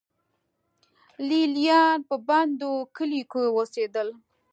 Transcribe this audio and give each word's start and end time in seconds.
لې 1.27 1.41
لیان 1.55 1.95
په 2.09 2.15
بندو 2.27 2.71
کلیو 2.95 3.29
کې 3.31 3.43
اوسېدل. 3.57 4.07